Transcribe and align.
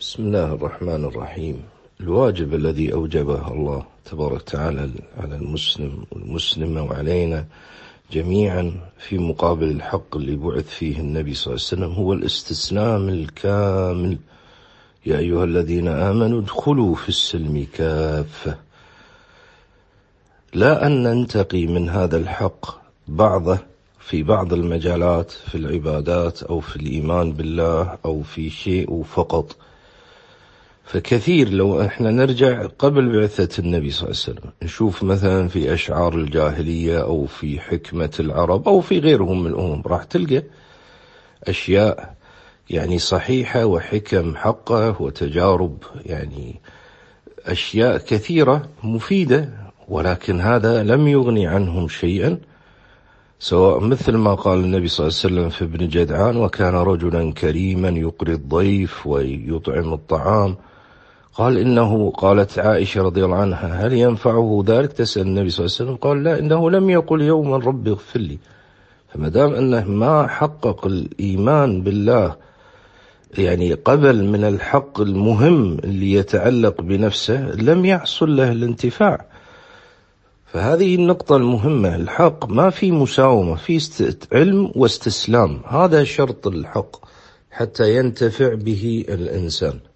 بسم 0.00 0.22
الله 0.22 0.52
الرحمن 0.52 1.04
الرحيم. 1.04 1.62
الواجب 2.00 2.54
الذي 2.54 2.92
أوجبه 2.92 3.52
الله 3.52 3.84
تبارك 4.04 4.32
وتعالى 4.32 4.90
على 5.18 5.36
المسلم 5.36 6.04
والمسلمة 6.12 6.82
وعلينا 6.84 7.46
جميعا 8.12 8.72
في 8.98 9.18
مقابل 9.18 9.70
الحق 9.70 10.16
اللي 10.16 10.36
بعث 10.36 10.68
فيه 10.68 11.00
النبي 11.00 11.34
صلى 11.34 11.54
الله 11.54 11.66
عليه 11.66 11.76
وسلم 11.76 11.92
هو 12.04 12.12
الاستسلام 12.12 13.08
الكامل. 13.08 14.18
يا 15.06 15.18
أيها 15.18 15.44
الذين 15.44 15.88
آمنوا 15.88 16.40
ادخلوا 16.40 16.94
في 16.94 17.08
السلم 17.08 17.66
كافة. 17.72 18.56
لا 20.54 20.86
أن 20.86 21.02
ننتقي 21.02 21.66
من 21.66 21.88
هذا 21.88 22.16
الحق 22.16 22.66
بعضه 23.08 23.58
في 23.98 24.22
بعض 24.22 24.52
المجالات 24.52 25.30
في 25.30 25.54
العبادات 25.54 26.42
أو 26.42 26.60
في 26.60 26.76
الإيمان 26.76 27.32
بالله 27.32 27.98
أو 28.04 28.22
في 28.22 28.50
شيء 28.50 29.02
فقط. 29.02 29.56
فكثير 30.92 31.48
لو 31.48 31.82
إحنا 31.82 32.10
نرجع 32.10 32.66
قبل 32.78 33.20
بعثة 33.20 33.60
النبي 33.60 33.90
صلى 33.90 34.08
الله 34.08 34.22
عليه 34.22 34.38
وسلم 34.38 34.50
نشوف 34.62 35.02
مثلا 35.02 35.48
في 35.48 35.74
أشعار 35.74 36.14
الجاهلية 36.14 37.02
أو 37.02 37.26
في 37.26 37.60
حكمة 37.60 38.10
العرب 38.20 38.68
أو 38.68 38.80
في 38.80 38.98
غيرهم 38.98 39.42
من 39.44 39.50
الأمم 39.50 39.82
راح 39.86 40.04
تلقى 40.04 40.42
أشياء 41.44 42.14
يعني 42.70 42.98
صحيحة 42.98 43.66
وحكم 43.66 44.36
حقه 44.36 45.02
وتجارب 45.02 45.76
يعني 46.06 46.60
أشياء 47.46 47.98
كثيرة 47.98 48.68
مفيدة 48.82 49.48
ولكن 49.88 50.40
هذا 50.40 50.82
لم 50.82 51.08
يغني 51.08 51.46
عنهم 51.46 51.88
شيئا. 51.88 52.38
سواء 53.38 53.80
مثل 53.80 54.16
ما 54.16 54.34
قال 54.34 54.58
النبي 54.58 54.88
صلى 54.88 55.06
الله 55.06 55.18
عليه 55.24 55.34
وسلم 55.34 55.48
في 55.48 55.64
ابن 55.64 55.88
جدعان 55.88 56.36
وكان 56.36 56.74
رجلا 56.74 57.32
كريما 57.32 57.88
يقري 57.88 58.32
الضيف 58.32 59.06
ويطعم 59.06 59.92
الطعام 59.92 60.56
قال 61.40 61.58
إنه 61.58 62.10
قالت 62.10 62.58
عائشة 62.58 63.02
رضي 63.02 63.24
الله 63.24 63.36
عنها 63.36 63.86
هل 63.86 63.92
ينفعه 63.92 64.64
ذلك؟ 64.66 64.92
تسأل 64.92 65.22
النبي 65.22 65.50
صلى 65.50 65.66
الله 65.66 65.76
عليه 65.76 65.84
وسلم 65.84 65.96
قال 65.96 66.24
لا 66.24 66.38
إنه 66.38 66.70
لم 66.70 66.90
يقل 66.90 67.22
يوما 67.22 67.56
رب 67.56 67.88
اغفر 67.88 68.20
لي. 68.20 68.38
فما 69.08 69.28
دام 69.28 69.54
أنه 69.54 69.84
ما 69.84 70.26
حقق 70.26 70.86
الإيمان 70.86 71.82
بالله 71.82 72.36
يعني 73.38 73.74
قبل 73.74 74.24
من 74.24 74.44
الحق 74.44 75.00
المهم 75.00 75.78
اللي 75.78 76.12
يتعلق 76.12 76.80
بنفسه 76.80 77.50
لم 77.50 77.84
يحصل 77.84 78.36
له 78.36 78.52
الانتفاع. 78.52 79.26
فهذه 80.46 80.94
النقطة 80.94 81.36
المهمة 81.36 81.96
الحق 81.96 82.48
ما 82.48 82.70
في 82.70 82.90
مساومة 82.90 83.54
في 83.54 83.80
علم 84.32 84.72
واستسلام. 84.74 85.60
هذا 85.68 86.04
شرط 86.04 86.46
الحق 86.46 86.96
حتى 87.50 87.96
ينتفع 87.96 88.54
به 88.54 89.04
الإنسان. 89.08 89.89